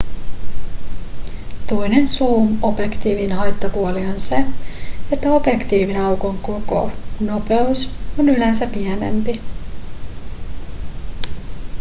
toinen 1.71 2.07
zoom-objektiivien 2.07 3.31
haittapuoli 3.31 4.05
on 4.05 4.19
se 4.19 4.45
että 5.11 5.29
objektiivin 5.31 6.01
aukon 6.01 6.37
koko 6.37 6.91
nopeus 7.19 7.89
on 8.17 8.29
yleensä 8.29 8.67
pienempi 8.67 9.41